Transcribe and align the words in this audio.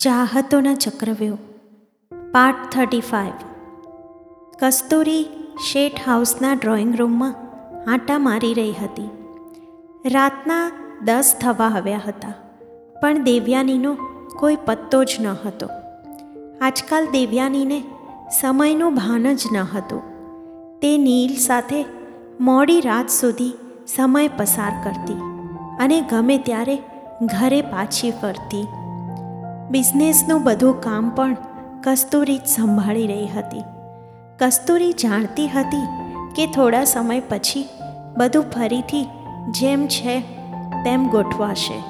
ચાહતોના 0.00 0.74
ચક્રવ્યૂહ. 0.74 1.38
Part 2.32 2.56
thirty 2.72 3.00
five. 3.00 3.32
Kasturi 4.58 5.22
Sheth 5.64 6.00
હાઉસના 6.06 6.52
drawing 6.52 6.92
રૂમમાં 6.96 7.34
આંટા 7.90 8.18
મારી 8.18 8.52
રહી 8.54 8.74
હતી. 8.82 9.08
રાતના 10.12 10.60
દસ 11.04 11.34
થવા 11.40 11.70
આવ્યા 11.76 12.02
હતા, 12.06 12.32
પણ 13.02 13.22
દેવ્યાનીનો 13.22 13.96
કોઈ 14.38 14.58
પત્તો 14.66 15.02
જ 15.04 15.16
ન 15.20 15.26
હતો. 15.44 15.68
આજકાલ 16.60 17.06
દેવ્યાનીને 17.06 17.82
સમયનું 18.40 18.94
ભાન 18.94 19.34
જ 19.34 19.52
ન 19.52 19.60
હતું. 19.74 20.02
તે 20.78 20.96
નીલ 20.98 21.36
સાથે 21.40 21.84
મોડી 22.40 22.80
રાત 22.80 23.08
સુધી 23.10 23.52
સમય 23.96 24.28
પસાર 24.28 24.72
કરતી 24.84 25.20
અને 25.80 26.00
ગમે 26.00 26.38
ત્યારે 26.38 26.76
ઘરે 27.32 27.62
પાછી 27.62 28.10
ફરતી. 28.10 28.66
બિઝનેસનું 29.70 30.42
બધું 30.42 30.80
કામ 30.80 31.10
પણ 31.10 31.36
કસ્તુરી 31.84 32.38
જ 32.38 32.46
સંભાળી 32.46 33.06
રહી 33.06 33.26
હતી. 33.26 33.62
કસ્તુરી 34.38 34.92
જાણતી 34.92 35.48
હતી 35.48 35.86
કે 36.36 36.46
થોડા 36.46 36.84
સમય 36.84 37.20
પછી 37.20 37.68
બધું 38.18 38.42
ફરીથી 38.42 39.08
જેમ 39.50 39.86
છે 39.86 40.20
તેમ 40.84 41.08
ગોઠવાશે. 41.08 41.82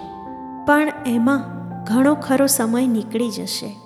પણ 0.66 0.88
એમાં 1.06 1.42
ઘણો 1.84 2.14
ખરો 2.14 2.46
સમય 2.46 2.86
નીકળી 2.86 3.30
જશે. 3.30 3.76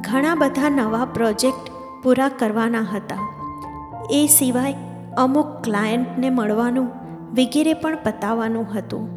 ઘણા 0.00 0.34
બધા 0.34 0.68
નવા 0.68 1.04
પ્રોજેક્ટ 1.04 1.70
પૂરા 2.02 2.28
કરવાના 2.28 2.80
હતા. 2.80 3.34
એ 4.10 4.26
સિવાય 4.26 4.74
અમુક 5.16 5.46
ક્લાયન્ટને 5.46 6.30
મળવાનું 6.30 6.86
વગેરે 7.30 7.74
પણ 7.74 7.96
પતાવવાનું 7.96 8.66
હતું. 8.74 9.08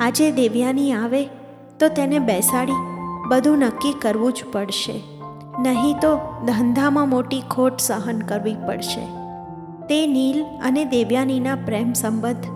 આજે 0.00 0.30
દેવ્યાની 0.30 0.92
આવે 0.92 1.24
તો 1.80 1.88
તેને 1.88 2.18
બેસાડી 2.18 2.72
બધું 3.28 3.58
નક્કી 3.58 3.92
કરવું 3.92 4.32
જ 4.32 4.44
પડશે. 4.52 4.96
નહીં 5.58 5.96
તો 6.00 6.10
ધંધામાં 6.46 7.08
મોટી 7.08 7.42
ખોટ 7.50 7.80
સહન 7.80 8.20
કરવી 8.20 8.56
પડશે. 8.66 9.04
તે 9.86 10.06
નીલ 10.06 10.44
અને 10.62 10.84
દેવ્યાનીના 10.84 11.58
પ્રેમ 11.66 11.92
સંબંધ 11.92 12.46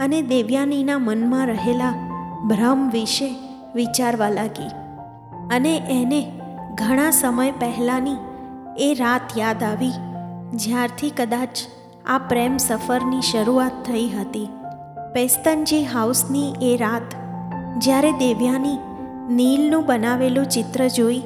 અને 0.00 0.22
દેવ્યાનીના 0.22 0.98
મનમાં 0.98 1.46
રહેલા 1.46 1.94
ભ્રમ 2.48 2.90
વિશે 2.90 3.30
વિચારવા 3.74 4.28
લાગી. 4.28 4.70
અને 5.50 5.74
એને 5.76 6.20
ઘણા 6.74 7.10
સમય 7.10 7.50
પહેલાંની 7.50 8.16
એ 8.78 8.94
રાત 8.94 9.38
યાદ 9.38 9.62
આવી, 9.62 9.92
જ્યારથી 10.54 11.10
કદાચ 11.10 11.64
આ 12.06 12.18
પ્રેમ 12.28 12.56
સફરની 12.56 13.20
શરૂઆત 13.20 13.82
થઈ 13.86 14.08
હતી. 14.08 14.48
પેસ્તનજી 15.14 15.84
હાઉસની 15.84 16.54
એ 16.62 16.76
રાત 16.76 17.08
જ્યારે 17.78 18.12
દેવ્યાની 18.12 18.78
નીલનું 19.30 19.86
બનાવેલું 19.86 20.44
ચિત્ર 20.44 20.88
જોઈ 20.88 21.22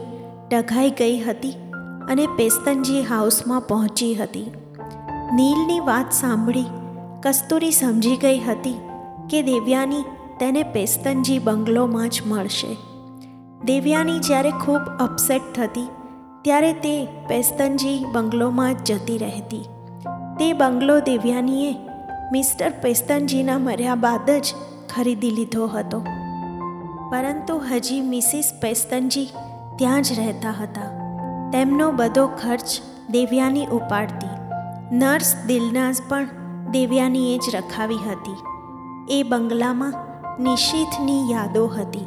ડઘાઈ 0.51 0.91
ગઈ 0.91 1.21
હતી 1.21 1.53
અને 2.09 2.27
પેસ્તનજી 2.27 3.03
હાઉસમાં 3.03 3.61
પહોંચી 3.61 4.15
હતી. 4.15 4.51
નીલની 5.33 5.81
વાત 5.81 6.13
સાંભળી 6.13 6.65
કસ્તુરી 7.23 7.71
સમજી 7.71 8.17
ગઈ 8.17 8.39
હતી 8.39 8.75
કે 9.31 9.43
દેવ્યાની 9.43 10.03
તેને 10.41 10.63
પેસ્તનજી 10.63 11.39
બંગલોમાં 11.39 12.09
જ 12.09 12.23
મળશે. 12.27 12.77
દેવ્યાની 13.65 14.19
જ્યારે 14.19 14.51
ખૂબ 14.51 14.81
અપસેટ 15.01 15.43
થતી, 15.55 15.89
ત્યારે 16.43 16.73
તે 16.73 17.07
પેસ્તનજી 17.29 18.05
બંગલોમાં 18.13 18.75
જ 18.75 18.93
જતી 18.93 19.19
રહેતી. 19.19 19.65
તે 20.39 20.53
બંગલો 20.53 21.01
દેવ્યાનીએ 21.01 21.77
મિસ્ટર 22.33 22.71
પેસ્તનજીના 22.83 23.59
મર્યા 23.59 23.95
બાદ 23.95 24.31
જ 24.31 24.55
ખરીદી 24.95 25.31
લીધો 25.31 25.67
હતો. 25.67 26.05
પરંતુ 27.11 27.59
હજી 27.59 28.01
મિસિસ 28.01 28.53
પેસ્તનજી 28.63 29.29
ત્યાં 29.77 30.03
જ 30.03 30.13
રહેતા 30.19 30.51
હતા. 30.51 31.05
તેમનો 31.51 31.93
બધો 31.93 32.27
ખર્ચ 32.27 32.81
દેવ્યાની 33.11 33.67
ઉપાડતી. 33.67 34.27
નર્સ 34.93 35.35
દિલનાઝ 35.47 35.97
પણ 36.09 36.29
દેવ્યાનીએ 36.71 37.39
જ 37.39 37.55
રખાવી 37.55 37.97
હતી. 37.97 38.37
એ 39.09 39.23
બંગલામાં 39.23 39.95
નિશીથની 40.43 41.33
યાદો 41.33 41.67
હતી. 41.67 42.07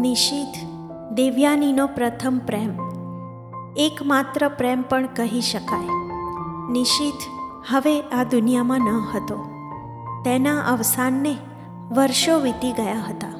નિશીથ 0.00 0.66
દેવ્યાનીનો 1.12 1.86
પ્રથમ 1.86 2.40
પ્રેમ. 2.46 2.70
એકમાત્ર 3.76 4.48
પ્રેમ 4.48 4.82
પણ 4.82 5.06
કહી 5.06 5.40
શકાય. 5.40 5.88
નિશીથ 6.72 7.22
હવે 7.70 8.00
આ 8.00 8.24
દુનિયામાં 8.24 8.80
ન 8.80 9.16
હતો. 9.16 9.50
તેના 10.24 10.60
અવસાનને 10.60 11.36
વર્ષો 11.92 12.38
વીતી 12.38 12.72
ગયા 12.72 13.00
હતા. 13.08 13.35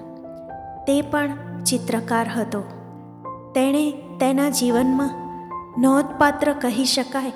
તે 0.86 1.02
પણ 1.02 1.30
ચિત્રકાર 1.64 2.28
હતો. 2.28 2.60
તેણે 3.54 3.91
તેના 3.91 4.48
જીવનમાં 4.48 5.10
નોંધપાત્ર 5.78 6.52
કહી 6.52 6.84
શકાય 6.84 7.32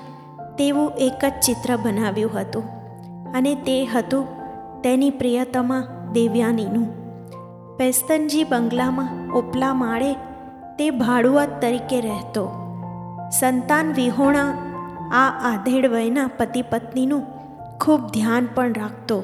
તેવું 0.57 0.91
એક 0.97 1.25
જ 1.25 1.33
ચિત્ર 1.45 1.75
બનાવ્યું 1.75 2.39
હતું 2.39 2.63
અને 3.33 3.55
તે 3.55 3.85
હતું 3.85 4.25
તેની 4.81 5.09
પ્રિયતમા 5.09 5.83
દેવ્યાનીનું. 6.11 6.87
પેસ્તનજી 7.77 8.43
બંગલામાં 8.43 9.31
ઉપલા 9.31 9.73
માળે 9.73 10.13
તે 10.77 10.89
ભાડુઆત 10.89 11.61
તરીકે 11.61 12.01
રહેતો. 12.01 12.45
સંતાન 13.39 13.93
વિહોણા 13.93 14.49
આ 15.11 15.27
આધેડ 15.51 15.85
વયના 15.87 16.29
પતિ 16.37 16.61
પત્નીનું 16.61 17.23
ખૂબ 17.81 18.01
ધ્યાન 18.01 18.49
પણ 18.55 18.73
રાખતો. 18.73 19.23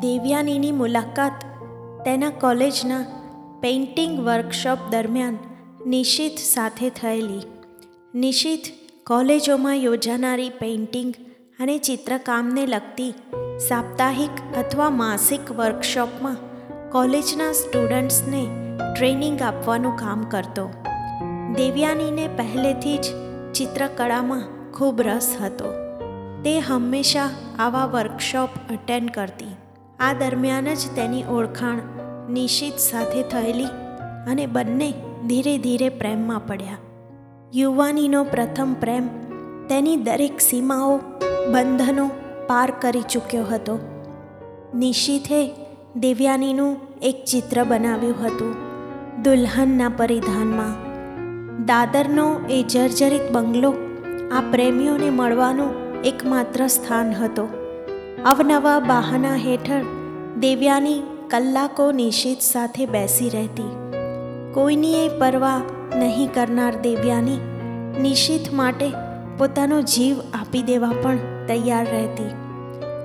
દેવ્યાનીની 0.00 0.72
મુલાકાત 0.72 1.49
તેના 2.04 2.30
કોલેજના 2.30 3.04
પેઇન્ટિંગ 3.60 4.20
વર્કશોપ 4.20 4.78
દરમિયાન 4.90 5.38
નિશિત 5.86 6.38
સાથે 6.38 6.90
થયેલી. 6.90 7.42
નિશિત 8.14 8.62
કોલેજોમાં 9.06 9.76
યોજાનારી 9.76 10.48
પેઇન્ટિંગ 10.48 11.14
અને 11.60 11.78
ચિત્રકામને 11.78 12.66
લગતી 12.66 13.14
સાપ્તાહિક 13.68 14.30
અથવા 14.58 14.90
માસિક 14.90 15.52
વર્કશોપમાં 15.52 16.36
કોલેજના 16.90 17.52
સ્ટુડન્ટ્સને 17.52 18.46
ટ્રેનિંગ 18.96 19.42
આપવાનું 19.42 19.96
કામ 19.96 20.22
કરતો. 20.22 20.70
દેવ્યાનીને 21.56 22.28
પહેલેથી 22.28 22.98
જ 22.98 23.04
ચિત્રકળામાં 23.52 24.72
ખૂબ 24.72 25.00
રસ 25.00 25.36
હતો. 25.42 25.72
તે 26.44 26.58
હંમેશા 26.58 27.30
આવા 27.58 27.86
વર્કશોપ 27.86 28.48
અટેન્ડ 28.70 29.10
કરતી. 29.10 29.56
આ 30.00 30.12
દરમિયાન 30.12 30.64
જ 30.64 30.78
તેની 30.96 31.24
ઓળખાણ 31.24 31.78
નિશિત 32.30 32.78
સાથે 32.78 33.22
થયેલી 33.22 33.64
અને 34.26 34.46
બંને 34.46 34.94
ધીરે 35.26 35.58
ધીરે 35.58 35.88
પ્રેમમાં 35.88 36.46
પડ્યા. 36.46 36.76
યુવાનીનો 37.54 38.24
પ્રથમ 38.24 38.74
પ્રેમ 38.80 39.08
તેની 39.68 39.96
દરેક 39.96 40.40
સીમાઓ, 40.40 41.00
બંધનો 41.52 42.10
પાર 42.46 42.70
કરી 42.70 43.00
ચૂક્યો 43.00 43.44
હતો. 43.44 43.78
નિશિથે 44.74 45.50
દિવ્યાનીનું 45.96 46.76
એક 47.02 47.24
ચિત્ર 47.24 47.64
બનાવ્યું 47.64 48.26
હતું 48.26 48.54
દુલ્હનના 49.22 49.88
પરિધાનમાં. 49.88 50.74
દાદરનો 51.64 52.40
એ 52.50 52.62
જર્જરિત 52.62 53.32
બંગલો 53.32 53.74
આ 54.32 54.40
પ્રેમીઓને 54.50 55.10
મળવાનું 55.10 56.02
એકમાત્ર 56.02 56.66
સ્થાન 56.66 57.12
હતો. 57.12 57.59
અવનવા 58.26 58.80
બહાના 58.80 59.36
હેઠળ 59.36 59.84
દેવ્યાની 60.38 61.02
કલાકો 61.30 61.92
નિશિત 61.92 62.40
સાથે 62.40 62.86
બેસી 62.86 63.28
રહેતી. 63.28 63.70
કોઈની 64.54 65.06
એ 65.06 65.08
પરવા 65.08 65.62
નહીં 65.96 66.34
કરનાર 66.34 66.80
દેવ્યાની 66.80 67.38
નિશિત 68.00 68.52
માટે 68.52 68.92
પોતાનો 69.38 69.82
જીવ 69.82 70.20
આપી 70.20 70.62
દેવા 70.62 70.92
પણ 71.02 71.16
તૈયાર 71.48 71.86
રહેતી. 71.90 72.30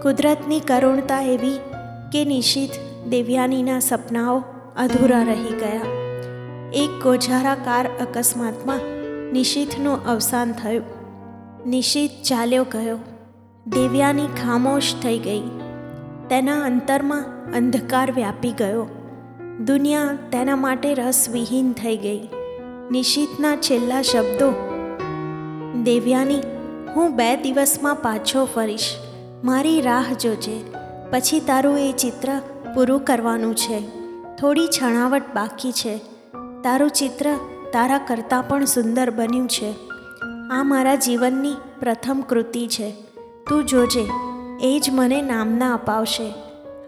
કુદરતની 0.02 0.60
કરુણતા 0.60 1.22
એવી 1.22 1.58
કે 2.12 2.26
નિશિત 2.26 2.70
દેવ્યાનીના 3.10 3.80
સપનાઓ 3.80 4.44
અધૂરા 4.78 5.24
રહી 5.24 5.60
ગયા. 5.60 5.82
એક 6.74 7.04
ગોઝારા 7.04 7.56
કાર 7.56 7.90
અકસ્માતમાં 8.02 8.80
નિશિતનું 9.32 10.06
અવસાન 10.06 10.52
થયું. 10.52 10.84
નિશિત 11.66 12.12
ચાલ્યો 12.24 12.66
ગયો. 12.72 12.98
દેવ્યાની 13.68 14.28
ખામોશ 14.28 14.96
થઈ 15.04 15.20
ગઈ. 15.20 15.42
તેના 16.30 16.66
અંતરમાં 16.66 17.26
અંધકાર 17.54 18.12
વ્યાપી 18.12 18.52
ગયો. 18.52 18.88
દુનિયા 19.66 20.18
તેના 20.32 20.56
માટે 20.56 20.94
રસવિહીન 20.94 21.74
થઈ 21.74 21.98
ગઈ. 21.98 22.28
નિશિતના 22.92 23.56
છેલ્લા 23.56 24.02
શબ્દો, 24.02 24.52
દેવ્યાની, 25.84 26.40
હું 26.96 27.16
બે 27.16 27.38
દિવસમાં 27.38 27.96
પાછો 27.96 28.46
ફરીશ. 28.46 28.96
મારી 29.44 29.82
રાહ 29.82 30.14
જોજે. 30.14 30.62
પછી 31.12 31.40
તારું 31.40 31.80
એ 31.80 31.92
ચિત્ર 31.92 32.42
પૂરું 32.76 33.00
કરવાનું 33.00 33.56
છે. 33.56 33.80
થોડી 34.36 34.68
છણાવટ 34.68 35.34
બાકી 35.34 35.72
છે. 35.72 35.98
તારું 36.64 36.90
ચિત્ર 36.90 37.36
તારા 37.74 37.98
કરતાં 37.98 38.48
પણ 38.48 38.66
સુંદર 38.66 39.12
બન્યું 39.12 39.48
છે. 39.48 39.76
આ 40.52 40.64
મારા 40.64 40.96
જીવનની 40.96 41.54
પ્રથમ 41.80 42.22
કૃતિ 42.22 42.68
છે. 42.68 43.05
તું 43.50 43.66
જોજે, 43.66 44.08
એ 44.62 44.80
જ 44.80 44.90
મને 44.92 45.22
નામના 45.22 45.74
અપાવશે. 45.74 46.34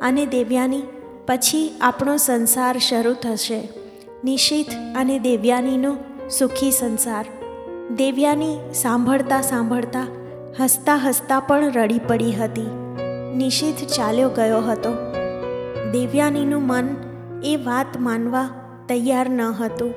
અને 0.01 0.25
દેવ્યાની, 0.25 0.81
પછી 1.27 1.77
આપણો 1.81 2.17
સંસાર 2.17 2.77
શરૂ 2.77 3.13
થશે. 3.13 3.69
નિશિત 4.23 4.67
અને 4.95 5.19
દેવ્યાનીનો 5.19 5.95
સુખી 6.29 6.71
સંસાર. 6.71 7.25
દેવ્યાની 7.95 8.57
સાંભળતા 8.73 9.41
સાંભળતા, 9.41 10.07
હસતા 10.59 10.95
હસતા 10.95 11.39
પણ 11.39 11.71
રડી 11.71 11.99
પડી 11.99 12.31
હતી. 12.31 12.67
નિશિત 13.37 13.87
ચાલ્યો 13.87 14.29
ગયો 14.29 14.61
હતો. 14.61 14.93
દેવ્યાનીનું 15.91 16.61
મન 16.61 16.95
એ 17.43 17.55
વાત 17.55 17.97
માનવા 17.99 18.49
તૈયાર 18.89 19.29
ન 19.29 19.41
હતું. 19.41 19.93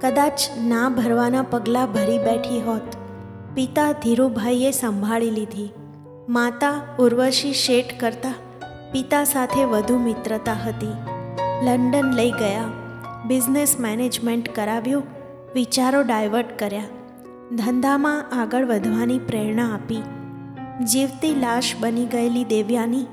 કદાચ 0.00 0.40
ના 0.66 0.88
ભરવાના 0.88 1.42
પગલાં 1.42 1.92
ભરી 1.92 2.18
બેઠી 2.18 2.60
હોત. 2.60 2.82
પિતા 3.54 3.92
ધીરુભાઈએ 3.92 4.70
સંભાળી 4.70 5.30
લીધી. 5.30 5.72
માતા 6.30 6.82
ઉર્વશી 6.98 7.52
શેઠ 7.52 8.00
કરતાં 8.00 8.34
પિતા 8.92 9.24
સાથે 9.24 9.64
વધુ 9.64 9.98
મિત્રતા 9.98 10.52
હતી. 10.52 10.92
લંડન 11.62 12.12
લઈ 12.14 12.30
ગયા. 12.30 12.64
બિઝનેસ 13.26 13.80
મેનેજમેન્ટ 13.80 14.54
કરાવ્યું. 14.54 15.02
વિચારો 15.54 16.02
ડાયવર્ટ 16.02 16.58
કર્યા. 16.58 16.84
ધંધામાં 17.56 18.40
આગળ 18.40 18.64
વધવાની 18.64 19.18
પ્રેરણા 19.18 19.74
આપી. 19.74 20.02
જીવતી 20.92 21.34
લાશ 21.34 21.74
બની 21.80 22.06
ગયેલી 22.06 22.44
દેવ્યાની 22.44 23.06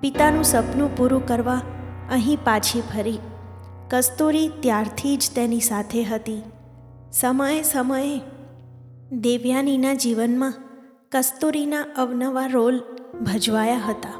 પિતાનું 0.00 0.44
સપનું 0.44 0.96
પૂરું 0.96 1.26
કરવા 1.26 1.60
અહીં 2.12 2.38
પાછી 2.44 2.80
ફરી. 2.80 3.18
કસ્તુરી 3.90 4.48
ત્યારથી 4.60 5.16
જ 5.16 5.30
તેની 5.34 5.60
સાથે 5.60 6.04
હતી. 6.04 6.42
સમયે 7.12 7.62
સમયે 7.62 8.20
દેવ્યાનીના 9.12 9.94
જીવનમાં 9.94 10.54
કસ્તુરીના 11.12 11.84
અવનવા 11.96 12.46
રોલ 12.46 12.80
ભજવાયા 13.26 13.76
હતા. 13.76 14.16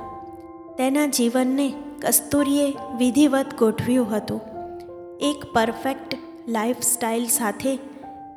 તેના 0.76 1.06
જીવનને 1.06 1.72
કસ્તુરીએ 2.02 2.68
વિધિવત 2.98 3.58
ગોઠવ્યું 3.58 4.16
હતું. 4.16 4.40
એક 5.20 5.44
પરફેક્ટ 5.54 6.14
લાઇફસ્ટાઇલ 6.48 7.26
સાથે 7.26 7.78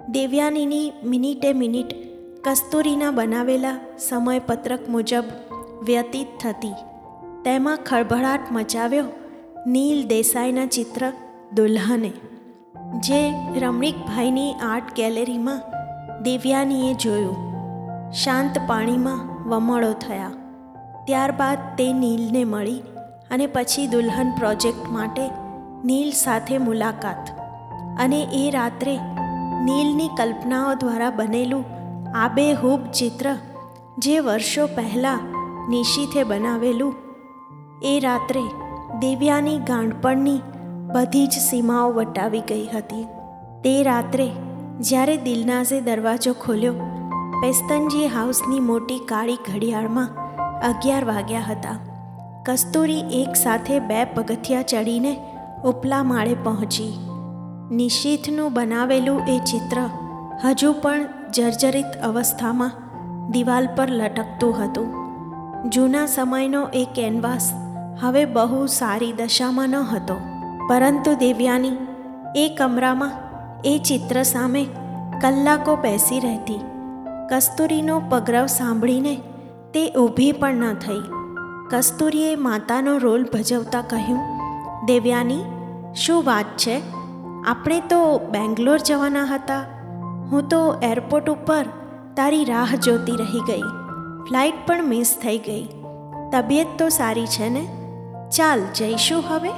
દેવ્યાનીની 0.09 0.91
મિનિટે 1.03 1.53
મિનિટ 1.53 1.93
કસ્તુરીના 2.43 3.11
બનાવેલા 3.11 3.77
સમયપત્રક 3.99 4.89
મુજબ 4.89 5.23
વ્યતીત 5.83 6.27
થતી. 6.39 6.73
તેમાં 7.43 7.77
ખળભળાટ 7.77 8.51
મચાવ્યો 8.51 9.05
નીલ 9.67 10.07
દેસાઈના 10.07 10.65
ચિત્ર 10.65 11.11
દુલ્હને, 11.53 12.11
જે 12.99 13.21
રમણીકભાઈની 13.59 14.51
આર્ટ 14.53 14.93
ગેલેરીમાં 14.95 15.61
દેવ્યાનીએ 16.23 16.93
જોયું. 16.93 17.50
શાંત 18.13 18.57
પાણીમાં 18.67 19.49
વમળો 19.49 19.91
થયા. 19.93 20.31
ત્યારબાદ 21.05 21.57
તે 21.77 21.93
નીલને 21.93 22.43
મળી 22.43 22.81
અને 23.31 23.47
પછી 23.47 23.87
દુલ્હન 23.87 24.31
પ્રોજેક્ટ 24.37 24.89
માટે 24.89 25.29
નીલ 25.85 26.11
સાથે 26.11 26.57
મુલાકાત. 26.57 27.31
અને 27.99 28.27
એ 28.33 28.49
રાત્રે 28.51 28.99
નીલની 29.63 30.07
કલ્પનાઓ 30.07 30.73
દ્વારા 30.73 31.09
બનેલું 31.09 31.65
આબેહૂબ 32.15 32.79
ચિત્ર 32.83 33.35
જે 33.97 34.19
વર્ષો 34.19 34.67
પહેલાં 34.67 35.19
નિશિથે 35.69 36.23
બનાવેલું, 36.23 36.95
એ 37.83 37.99
રાત્રે 37.99 38.43
દિવ્યાની 38.99 39.57
ગાંડપણની 39.57 40.39
બધી 40.93 41.27
જ 41.27 41.31
સીમાઓ 41.31 41.91
વટાવી 41.91 42.41
ગઈ 42.41 42.67
હતી. 42.67 43.03
તે 43.63 43.83
રાત્રે 43.83 44.31
જ્યારે 44.79 45.17
દિલનાઝે 45.17 45.81
દરવાજો 45.81 46.33
ખોલ્યો 46.33 46.73
પેસ્તનજી 47.41 48.07
હાઉસની 48.07 48.59
મોટી 48.59 48.99
કાળી 48.99 49.37
ઘડિયાળમાં 49.45 50.09
અગિયાર 50.63 51.05
વાગ્યા 51.05 51.47
હતા. 51.47 51.77
કસ્તુરી 52.45 53.05
એક 53.21 53.35
સાથે 53.35 53.79
બે 53.79 54.03
પગથિયા 54.05 54.61
ચડીને 54.61 55.13
ઉપલા 55.63 56.03
માળે 56.03 56.35
પહોંચી. 56.35 56.93
નિશીથનું 57.71 58.53
બનાવેલું 58.53 59.27
એ 59.27 59.39
ચિત્ર 59.39 59.81
હજુ 60.43 60.71
પણ 60.83 61.07
જર્જરિત 61.33 61.99
અવસ્થામાં 62.03 62.77
દિવાલ 63.31 63.69
પર 63.75 63.89
લટકતું 63.89 64.55
હતું. 64.59 64.89
જૂના 65.69 66.05
સમયનો 66.05 66.63
એ 66.73 66.87
કેનવાસ 66.95 67.51
હવે 68.01 68.25
બહુ 68.25 68.65
સારી 68.79 69.13
દશામાં 69.13 69.69
ન 69.69 69.93
હતો 69.93 70.17
પરંતુ 70.69 71.15
દેવ્યાની 71.15 71.77
એ 72.35 72.49
કમરામાં 72.57 73.11
એ 73.65 73.79
ચિત્ર 73.83 74.23
સામે 74.23 74.63
કલાકો 75.21 75.75
બેસી 75.75 76.19
રહેતી. 76.19 76.65
કસ્તુરીનો 77.31 78.01
પગરવ 78.09 78.45
સાંભળીને 78.45 79.15
તે 79.73 79.93
ઊભી 79.93 80.31
પણ 80.31 80.53
ન 80.53 80.73
થઈ. 80.73 81.01
કસ્તુરીએ 81.69 82.35
માતાનો 82.35 82.97
રોલ 82.97 83.23
ભજવતા 83.23 83.81
કહ્યું, 83.81 84.19
દેવ્યાની, 84.85 85.39
શું 85.95 86.25
વાત 86.25 86.45
છે? 86.57 86.81
આપણે 87.47 87.79
તો 87.79 88.17
બેંગ્લોર 88.17 88.77
જવાના 88.77 89.23
હતા. 89.23 89.63
હું 90.31 90.47
તો 90.47 90.75
એરપોર્ટ 90.83 91.29
ઉપર 91.29 91.65
તારી 92.15 92.45
રાહ 92.45 92.75
જોતી 92.75 93.11
રહી 93.11 93.39
ગઈ. 93.47 93.61
ફ્લાઇટ 94.27 94.53
પણ 94.67 94.83
મિસ 94.83 95.17
થઈ 95.23 95.37
ગઈ. 95.37 95.67
તબિયત 96.31 96.67
તો 96.79 96.89
સારી 96.89 97.25
છે 97.25 97.49
ને? 97.49 97.67
ચાલ, 98.29 98.61
જઈશું 98.75 99.23
હવે? 99.27 99.51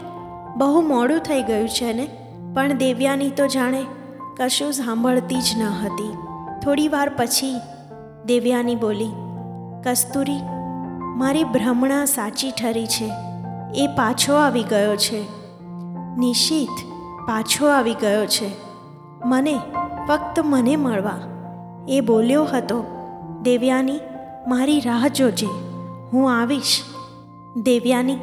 બહુ 0.58 0.81
મોડું 0.81 1.20
થઈ 1.20 1.42
ગયું 1.42 1.70
છે 1.70 1.94
ને? 1.94 2.10
પણ 2.54 2.74
દેવ્યાની 2.74 3.30
તો 3.30 3.48
જાણે 3.48 3.86
કશું 4.38 4.72
સાંભળતી 4.72 5.42
જ 5.42 5.58
ન 5.58 5.64
હતી. 5.64 6.33
થોડી 6.63 6.88
વાર 6.88 7.12
પછી 7.18 7.62
દેવ્યાની 8.25 8.75
બોલી, 8.75 9.10
કસ્તુરી, 9.83 10.39
મારી 11.15 11.44
ભ્રમણા 11.44 12.06
સાચી 12.06 12.51
ઠરી 12.51 12.86
છે. 12.86 13.12
એ 13.75 13.88
પાછો 13.88 14.33
આવી 14.36 14.63
ગયો 14.63 14.95
છે. 14.95 15.24
નિશિત 16.18 16.69
પાછો 17.27 17.68
આવી 17.68 17.94
ગયો 17.94 18.25
છે. 18.25 18.51
મને, 19.25 19.60
ફક્ત 20.07 20.39
મને 20.44 20.75
મળવા. 20.75 21.19
એ 21.88 22.01
બોલ્યો 22.01 22.44
હતો, 22.44 22.83
દેવ્યાની, 23.42 24.00
મારી 24.48 24.80
રાહ 24.80 25.07
જોજે. 25.07 25.48
હું 26.13 26.42
આવીશ. 26.42 26.81
દેવ્યાની, 27.57 28.15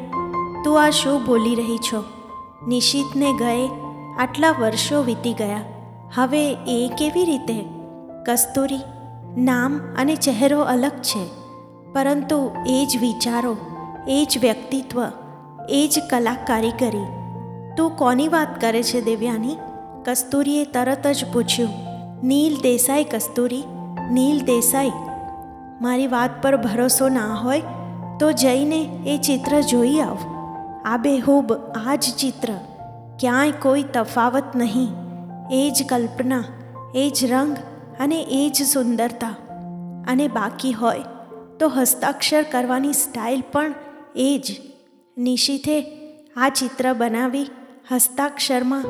તું 0.65 0.83
આ 0.83 0.89
શું 0.89 1.25
બોલી 1.25 1.55
રહી 1.55 1.77
છો? 1.77 2.03
નિશિતને 2.67 3.33
ગયે 3.33 3.69
આટલા 4.19 4.51
વર્ષો 4.51 5.03
વીતી 5.03 5.33
ગયા. 5.33 5.61
હવે 6.15 6.53
એ 6.53 6.91
કેવી 6.97 7.25
રીતે 7.25 7.80
કસ્તુરી, 8.25 8.79
નામ 9.37 9.79
અને 9.97 10.15
ચહેરો 10.15 10.61
અલગ 10.61 10.91
છે, 10.91 11.25
પરંતુ 11.93 12.51
એ 12.67 12.87
જ 12.89 12.97
વિચારો, 12.97 13.57
એ 14.07 14.27
જ 14.31 14.37
વ્યક્તિત્વ, 14.41 15.03
એ 15.69 15.89
જ 15.93 15.99
કલા 16.09 16.33
કારીગરી. 16.33 17.05
તું 17.77 17.97
કોની 17.97 18.27
વાત 18.27 18.61
કરે 18.61 18.83
છે 18.83 19.01
દેવ્યાની? 19.01 19.57
કસ્તુરીએ 20.05 20.65
તરત 20.65 21.07
જ 21.07 21.25
પૂછ્યું, 21.33 21.69
નીલ 22.23 22.61
દેસાઈ 22.61 23.03
કસ્તુરી, 23.03 23.63
નીલ 24.11 24.45
દેસાઈ. 24.45 24.91
મારી 25.81 26.07
વાત 26.07 26.41
પર 26.41 26.57
ભરોસો 26.57 27.09
ના 27.09 27.33
હોય 27.33 27.61
તો 28.19 28.31
જઈને 28.31 28.81
એ 29.07 29.17
ચિત્ર 29.17 29.61
જોઈ 29.61 29.99
આવ. 29.99 30.17
આબેહૂબ 30.85 31.53
આ 31.87 31.95
જ 31.95 32.03
ચિત્ર. 32.17 32.49
ક્યાંય 33.19 33.51
કોઈ 33.51 33.83
તફાવત 33.83 34.43
નહીં. 34.55 34.87
એ 35.51 35.69
જ 35.69 35.87
કલ્પના, 35.89 36.43
એ 36.95 37.11
જ 37.15 37.31
રંગ 37.31 37.57
અને 38.01 38.21
એ 38.21 38.51
જ 38.53 38.63
સુંદરતા. 38.63 39.35
અને 40.07 40.27
બાકી 40.27 40.73
હોય 40.73 41.01
તો 41.59 41.67
હસ્તાક્ષર 41.67 42.41
કરવાની 42.41 42.93
સ્ટાઇલ 42.93 43.43
પણ 43.51 43.73
એ 44.15 44.41
જ. 44.45 44.57
નિશિથે 45.17 45.81
આ 46.37 46.49
ચિત્ર 46.49 46.93
બનાવી 46.93 47.45
હસ્તાક્ષરમાં 47.91 48.85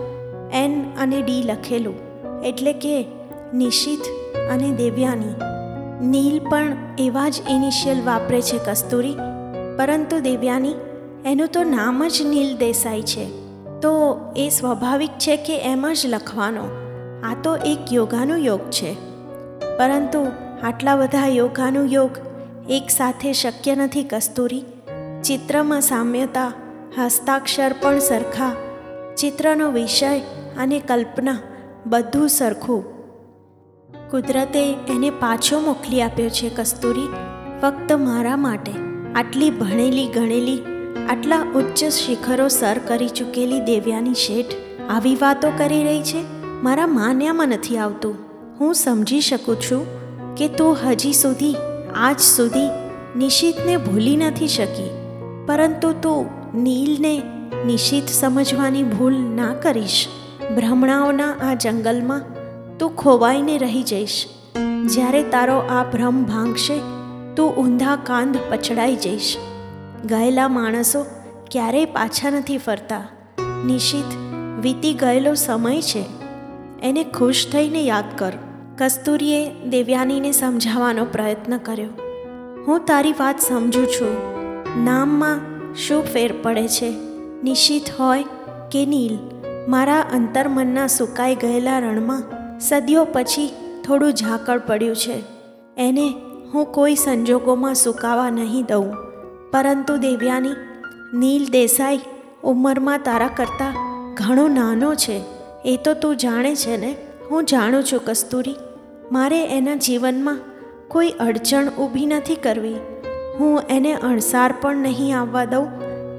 એન 0.53 0.83
અને 0.99 1.21
ડી 1.21 1.43
લખેલું. 1.43 1.95
એટલે 2.43 2.73
કે 2.73 3.05
નિશિત 3.53 3.99
અને 4.51 4.71
દેવ્યાની. 4.71 5.33
નીલ 6.07 6.39
પણ 6.49 6.77
એવા 6.99 7.29
જ 7.29 7.35
ઇનિશિયલ 7.49 8.05
વાપરે 8.05 8.41
છે 8.41 8.59
કસ્તુરી. 8.65 9.15
પરંતુ 9.77 10.19
દેવ્યાની 10.19 10.73
એનું 11.25 11.47
તો 11.47 11.63
નામ 11.63 12.07
જ 12.07 12.21
નીલ 12.21 12.57
દેસાઈ 12.57 13.01
છે. 13.01 13.25
તો 13.81 14.19
એ 14.35 14.49
સ્વાભાવિક 14.49 15.09
છે 15.09 15.37
કે 15.37 15.57
એમ 15.57 15.93
જ 15.93 16.05
લખવાનો. 16.05 16.80
આ 17.23 17.35
તો 17.43 17.57
એક 17.57 17.93
યોગાનો 17.93 18.37
યોગ 18.37 18.69
છે. 18.69 18.93
પરંતુ 19.77 20.27
આટલા 20.63 20.95
બધા 20.95 21.27
યોગાનું 21.27 21.85
યોગ 21.85 22.09
એક 22.69 22.89
સાથે 22.89 23.33
શક્ય 23.33 23.75
નથી 23.75 24.03
કસ્તુરી. 24.03 24.63
ચિત્રમાં 25.23 25.81
સામ્યતા, 25.81 26.53
હસ્તાક્ષર 26.97 27.75
પણ 27.81 27.99
સરખા. 27.99 28.55
ચિત્રનો 29.17 29.71
વિષય 29.71 30.19
અને 30.57 30.79
કલ્પના 30.79 31.37
બધું 31.85 32.29
સરખું. 32.29 32.83
કુદરતે 34.11 34.73
એને 34.73 35.09
પાછો 35.09 35.59
મોકલી 35.59 36.01
આપ્યો 36.01 36.29
છે 36.29 36.49
કસ્તુરી. 36.49 37.07
ફક્ત 37.61 37.93
મારા 37.93 38.37
માટે. 38.37 38.71
આટલી 39.15 39.49
ભણેલી 39.49 40.07
ગણેલી, 40.07 40.59
આટલા 41.09 41.41
ઉચ્ચ 41.41 41.85
શિખરો 41.85 42.47
સર 42.47 42.79
કરી 42.87 43.07
ચૂકેલી 43.07 43.59
દેવ્યાની 43.59 44.13
શેઠ 44.13 44.45
આવી 44.89 45.15
વાતો 45.15 45.51
કરી 45.57 45.83
રહી 45.83 46.01
છે? 46.01 46.40
મારા 46.63 46.87
માન્યામાં 46.87 47.47
નથી 47.47 47.77
આવતું. 47.77 48.15
હું 48.59 48.73
સમજી 48.73 49.21
શકું 49.21 49.61
છું 49.61 49.85
કે 50.35 50.47
તું 50.47 50.77
હજી 50.85 51.13
સુધી, 51.13 51.55
આજ 51.95 52.19
સુધી 52.19 52.69
નિશિતને 53.19 53.77
ભૂલી 53.77 54.15
નથી 54.15 54.47
શકી. 54.47 54.89
પરંતુ 55.47 55.93
તું 55.93 56.29
નીલને 56.63 57.21
નિશિત 57.65 58.07
સમજવાની 58.07 58.83
ભૂલ 58.83 59.13
ના 59.13 59.53
કરીશ. 59.53 60.07
ભ્રમણાઓના 60.55 61.31
આ 61.31 61.53
જંગલમાં 61.53 62.21
તું 62.77 62.95
ખોવાઈને 62.95 63.57
રહી 63.57 63.83
જઈશ. 63.83 64.25
જ્યારે 64.85 65.23
તારો 65.23 65.57
આ 65.57 65.83
ભ્રમ 65.83 66.23
ભાંગશે, 66.23 66.79
તું 67.35 67.55
ઊંધા 67.55 67.95
કાંધ 67.95 68.37
પછડાઈ 68.49 68.95
જઈશ. 68.95 69.37
ગયેલા 70.05 70.47
માણસો 70.47 71.05
ક્યારેય 71.51 71.85
પાછા 71.85 72.29
નથી 72.29 72.57
ફરતા. 72.57 73.07
નિશિત 73.65 74.17
વીતી 74.61 74.93
ગયેલો 74.93 75.33
સમય 75.33 75.81
છે. 75.81 76.20
એને 76.83 77.03
ખુશ 77.03 77.47
થઈને 77.51 77.81
યાદ 77.81 78.03
કર. 78.17 78.31
કસ્તુરીએ 78.77 79.51
દેવ્યાનીને 79.69 80.31
સમજાવવાનો 80.31 81.05
પ્રયત્ન 81.05 81.57
કર્યો. 81.57 81.89
હું 82.67 82.85
તારી 82.85 83.11
વાત 83.11 83.39
સમજું 83.39 83.87
છું. 83.87 84.31
નામમાં 84.83 85.39
શું 85.75 86.03
ફેર 86.03 86.33
પડે 86.43 86.67
છે? 86.67 86.93
નિશિત 87.43 87.83
હોય 87.99 88.23
કે 88.71 88.85
નીલ? 88.85 89.17
મારા 89.67 89.99
અંતર્મનના 89.99 90.87
સુકાઈ 90.87 91.35
ગયેલા 91.35 91.79
રણમાં 91.79 92.23
સદીઓ 92.59 93.05
પછી 93.05 93.51
થોડું 93.85 94.11
ઝાકળ 94.11 94.59
પડ્યું 94.59 94.95
છે. 94.95 95.23
એને 95.77 96.13
હું 96.53 96.65
કોઈ 96.65 96.95
સંજોગોમાં 96.95 97.75
સુકાવા 97.75 98.29
નહીં 98.29 98.65
દઉં. 98.69 98.93
પરંતુ 99.51 99.97
દેવ્યાની, 99.97 100.49
નીલ 101.13 101.45
દેસાઈ 101.51 101.99
ઉંમરમાં 102.43 102.99
તારા 102.99 103.27
કરતાં 103.27 103.75
ઘણો 104.13 104.47
નાનો 104.47 104.95
છે. 104.95 105.40
એ 105.65 105.79
તો 105.83 105.93
તું 105.93 106.17
જાણે 106.17 106.55
છે 106.55 106.77
ને? 106.77 106.95
હું 107.31 107.45
જાણું 107.45 107.83
છું 107.83 108.01
કસ્તુરી. 108.05 108.55
મારે 109.11 109.45
એના 109.57 109.75
જીવનમાં 109.75 110.39
કોઈ 110.87 111.09
અડચણ 111.09 111.69
ઊભી 111.69 112.05
નથી 112.05 112.35
કરવી. 112.35 112.75
હું 113.39 113.61
એને 113.69 113.93
અણસાર 113.93 114.53
પણ 114.61 114.77
નહીં 114.77 115.19
આવવા 115.19 115.45
દઉં 115.45 115.67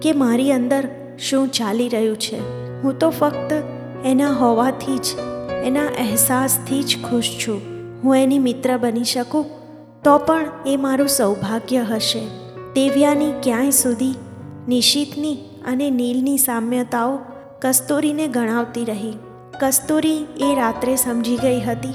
કે 0.00 0.12
મારી 0.12 0.52
અંદર 0.52 0.88
શું 1.18 1.48
ચાલી 1.48 1.88
રહ્યું 1.88 2.16
છે. 2.16 2.38
હું 2.82 2.98
તો 2.98 3.10
ફક્ત 3.10 3.52
એના 4.04 4.32
હોવાથી 4.32 4.98
જ, 4.98 5.06
એના 5.64 5.86
અહેસાસથી 5.86 6.82
જ 6.82 6.96
ખુશ 7.10 7.30
છું. 7.46 7.60
હું 8.04 8.16
એની 8.16 8.38
મિત્ર 8.38 8.76
બની 8.76 9.04
શકું? 9.04 9.46
તો 10.04 10.18
પણ 10.18 10.46
એ 10.66 10.76
મારું 10.76 11.08
સૌભાગ્ય 11.08 11.78
હશે. 11.82 12.26
દેવ્યાની 12.74 13.32
ક્યાંય 13.42 13.70
સુધી 13.70 14.14
નિશિતની 14.68 15.34
અને 15.66 15.90
નીલની 15.90 16.38
સામ્યતાઓ 16.38 17.18
કસ્તુરીને 17.62 18.26
ગણાવતી 18.26 18.84
રહી. 18.84 19.18
કસ્તુરી 19.62 20.26
એ 20.40 20.54
રાત્રે 20.54 20.96
સમજી 20.96 21.36
ગઈ 21.36 21.60
હતી 21.60 21.92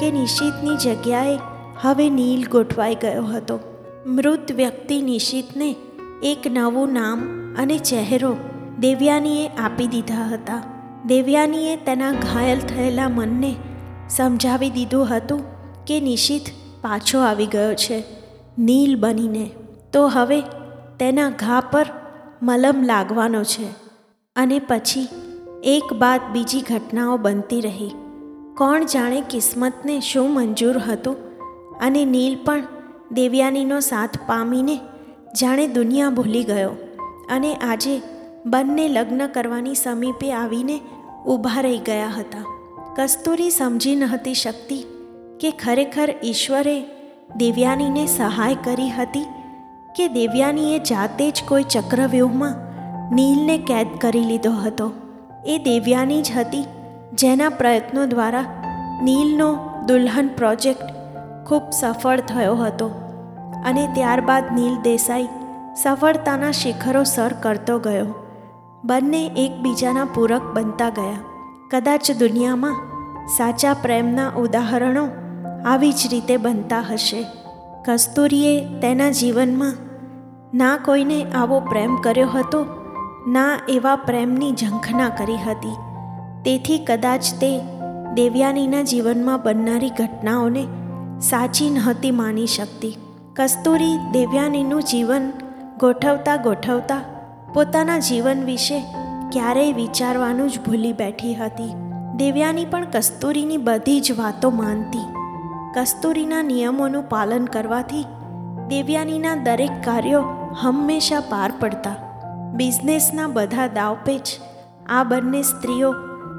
કે 0.00 0.10
નિશિતની 0.10 0.76
જગ્યાએ 0.76 1.38
હવે 1.80 2.10
નીલ 2.10 2.46
ગોઠવાઈ 2.48 2.94
ગયો 2.94 3.24
હતો. 3.24 3.58
મૃત 4.06 4.52
વ્યક્તિ 4.52 5.02
નિશિતને 5.02 5.76
એક 6.22 6.38
નવું 6.50 6.92
નામ 6.92 7.20
અને 7.56 7.78
ચહેરો 7.78 8.36
દેવ્યાનીએ 8.78 9.46
આપી 9.48 9.86
દીધા 9.86 10.24
હતા. 10.24 10.62
દેવ્યાનીએ 11.06 11.76
તેના 11.76 12.12
ઘાયલ 12.12 12.60
થયેલા 12.60 13.08
મનને 13.08 13.54
સમજાવી 14.10 14.70
દીધું 14.70 15.16
હતું 15.16 15.44
કે 15.84 16.00
નિશિત 16.00 16.42
પાછો 16.82 17.18
આવી 17.18 17.46
ગયો 17.46 17.74
છે, 17.74 18.02
નીલ 18.58 18.96
બનીને. 18.96 19.50
તો 19.92 20.06
હવે 20.06 20.40
તેના 20.98 21.30
ઘા 21.30 21.60
પર 21.60 21.86
મલમ 22.42 22.82
લાગવાનો 22.82 23.44
છે 23.44 23.68
અને 24.36 24.58
પછી 24.58 25.08
એક 25.68 25.92
બાદ 25.92 26.20
બીજી 26.32 26.60
ઘટનાઓ 26.60 27.16
બનતી 27.16 27.60
રહી. 27.60 27.90
કોણ 28.56 28.84
જાણે 28.84 29.20
કિસ્મતને 29.20 30.00
શું 30.00 30.34
મંજૂર 30.34 30.78
હતું 30.78 31.16
અને 31.80 32.04
નીલ 32.04 32.36
પણ 32.44 32.66
દેવ્યાનીનો 33.12 33.80
સાથ 33.80 34.18
પામીને 34.26 34.76
જાણે 35.40 35.66
દુનિયા 35.66 36.10
ભૂલી 36.10 36.44
ગયો 36.44 36.70
અને 37.30 37.54
આજે 37.54 38.02
બંને 38.46 38.88
લગ્ન 38.88 39.26
કરવાની 39.26 39.74
સમીપે 39.74 40.32
આવીને 40.32 40.80
ઊભા 41.26 41.60
રહી 41.60 41.78
ગયા 41.78 42.08
હતા. 42.08 42.44
કસ્તુરી 42.96 43.50
સમજી 43.50 43.96
નહોતી 43.96 44.34
શકતી 44.34 44.84
કે 45.40 45.50
ખરેખર 45.50 46.14
ઈશ્વરે 46.24 46.84
દેવ્યાનીને 47.36 48.06
સહાય 48.06 48.54
કરી 48.54 48.88
હતી 48.88 49.24
કે 49.96 50.08
દેવ્યાનીએ 50.08 50.78
જાતે 50.78 51.30
જ 51.30 51.42
કોઈ 51.48 51.62
ચક્રવ્યૂહમાં 51.62 52.54
નીલને 53.14 53.58
કેદ 53.58 53.86
કરી 54.00 54.20
લીધો 54.20 54.50
હતો. 54.50 55.05
એ 55.46 55.58
દેવ્યાની 55.58 56.22
જ 56.22 56.30
હતી, 56.36 56.64
જેના 57.14 57.48
પ્રયત્નો 57.48 58.06
દ્વારા 58.06 58.44
નીલનો 59.02 59.58
દુલ્હન 59.86 60.28
પ્રોજેક્ટ 60.28 60.82
ખૂબ 61.46 61.62
સફળ 61.70 62.20
થયો 62.20 62.54
હતો 62.54 62.88
અને 63.64 63.88
ત્યારબાદ 63.94 64.44
નીલ 64.52 64.76
દેસાઈ 64.82 65.28
સફળતાના 65.82 66.50
શિખરો 66.50 67.04
સર 67.04 67.32
કરતો 67.42 67.78
ગયો. 67.78 68.06
બંને 68.84 69.26
એકબીજાના 69.36 70.04
પૂરક 70.04 70.42
બનતા 70.54 70.88
ગયા. 70.88 71.18
કદાચ 71.70 72.10
દુનિયામાં 72.10 72.74
સાચા 73.28 73.74
પ્રેમના 73.82 74.28
ઉદાહરણો 74.28 75.08
આવી 75.66 75.92
જ 75.92 76.08
રીતે 76.10 76.36
બનતા 76.36 76.80
હશે. 76.80 77.26
કસ્તુરીએ 77.84 78.80
તેના 78.80 79.10
જીવનમાં 79.10 79.74
ના 80.54 80.76
કોઈને 80.76 81.24
આવો 81.24 81.60
પ્રેમ 81.60 81.96
કર્યો 81.96 82.28
હતો? 82.28 82.66
ના 83.26 83.58
એવા 83.68 83.96
પ્રેમની 83.96 84.52
ઝંખના 84.52 85.08
કરી 85.08 85.36
હતી. 85.36 85.76
તેથી 86.44 86.78
કદાચ 86.78 87.24
તે 87.40 87.60
દેવ્યાનીના 88.14 88.82
જીવનમાં 88.82 89.42
બનનારી 89.42 89.90
ઘટનાઓને 89.90 90.66
સાચી 91.20 91.70
નહોતી 91.70 92.10
માની 92.10 92.46
શકતી. 92.46 92.96
કસ્તુરી 93.36 93.98
દેવ્યાનીનું 94.12 94.82
જીવન 94.82 95.32
ગોઠવતા 95.80 96.36
ગોઠવતા 96.36 97.00
પોતાના 97.54 97.98
જીવન 97.98 98.44
વિશે 98.44 98.80
ક્યારેય 99.32 99.72
વિચારવાનું 99.72 100.50
જ 100.50 100.58
ભૂલી 100.58 100.92
બેઠી 100.92 101.34
હતી. 101.34 101.74
દેવ્યાની 102.16 102.64
પણ 102.64 102.84
કસ્તુરીની 102.84 103.56
બધી 103.56 104.00
જ 104.00 104.12
વાતો 104.18 104.50
માનતી. 104.50 105.14
કસ્તુરીના 105.74 106.42
નિયમોનું 106.42 107.08
પાલન 107.08 107.44
કરવાથી 107.44 108.04
દેવ્યાનીના 108.68 109.34
દરેક 109.34 109.70
કાર્યો 109.84 110.24
હંમેશા 110.60 111.20
પાર 111.20 111.52
પડતા. 111.60 112.05
બિઝનેસના 112.54 113.26
બધા 113.26 113.66
દાવપેચ 113.66 114.28
આ 114.88 115.04
બંને 115.04 115.42
સ્ત્રીઓ 115.42 115.92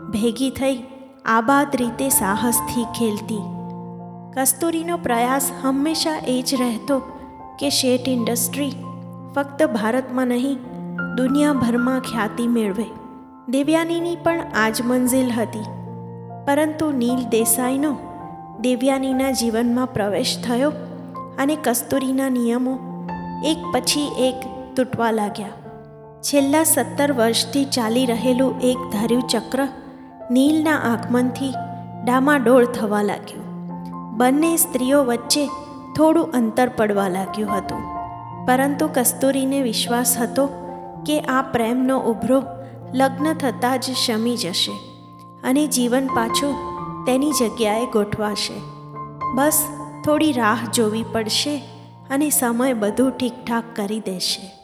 ભેગી 0.09 0.49
થઈ 0.49 0.83
આબાદ 1.25 1.67
રીતે 1.75 2.09
સાહસથી 2.09 2.83
ખેલતી. 2.83 3.41
કસ્તુરીનો 4.33 4.97
પ્રયાસ 4.97 5.51
હંમેશા 5.61 6.21
એ 6.27 6.43
જ 6.47 6.55
રહેતો 6.55 6.99
કે 7.59 7.69
શેઠ 7.69 8.09
ઇન્ડસ્ટ્રી 8.09 8.71
ફક્ત 9.35 9.63
ભારતમાં 9.63 10.27
નહીં, 10.27 10.57
દુનિયાભરમાં 11.15 11.99
ખ્યાતિ 11.99 12.47
મેળવે. 12.47 12.85
દેવ્યાનીની 13.49 14.15
પણ 14.15 14.39
આજ 14.39 14.81
મંઝિલ 14.81 15.31
હતી. 15.31 15.65
પરંતુ 16.45 16.91
નીલ 16.91 17.23
દેસાઈનો 17.29 17.97
દેવ્યાનીના 18.59 19.31
જીવનમાં 19.31 19.87
પ્રવેશ 19.87 20.37
થયો 20.43 20.71
અને 21.39 21.55
કસ્તુરીના 21.55 22.29
નિયમો 22.29 22.79
એક 23.45 23.57
પછી 23.73 24.11
એક 24.19 24.35
તૂટવા 24.75 25.11
લાગ્યા. 25.11 25.47
છેલ્લા 26.33 26.63
સત્તર 26.63 27.11
વર્ષથી 27.11 27.65
ચાલી 27.65 28.05
રહેલું 28.05 28.59
એક 28.61 28.77
ધાર્યું 28.91 29.27
ચક્ર 29.27 29.67
નીલના 30.31 30.75
આગમનથી 30.75 31.53
ડામાડોળ 32.03 32.65
થવા 32.65 33.01
લાગ્યું. 33.01 33.45
બંને 34.17 34.57
સ્ત્રીઓ 34.57 35.03
વચ્ચે 35.03 35.47
થોડું 35.95 36.31
અંતર 36.31 36.69
પડવા 36.69 37.07
લાગ્યું 37.07 37.57
હતું. 37.57 37.79
પરંતુ 38.45 38.89
કસ્તુરીને 38.93 39.61
વિશ્વાસ 39.61 40.17
હતો 40.17 40.47
કે 41.05 41.19
આ 41.19 41.41
પ્રેમનો 41.41 41.99
ઉભરો 41.99 42.43
લગ્ન 42.93 43.33
થતાં 43.33 43.79
જ 43.79 43.83
શમી 43.83 44.37
જશે 44.37 44.71
અને 45.43 45.67
જીવન 45.67 46.07
પાછું 46.07 46.55
તેની 47.05 47.31
જગ્યાએ 47.31 47.85
ગોઠવાશે. 47.85 48.61
બસ 49.35 49.63
થોડી 50.05 50.31
રાહ 50.31 50.59
જોવી 50.73 51.05
પડશે 51.11 51.57
અને 52.09 52.29
સમય 52.29 52.73
બધું 52.73 53.11
ઠીકઠાક 53.11 53.63
કરી 53.75 53.99
દેશે. 53.99 54.56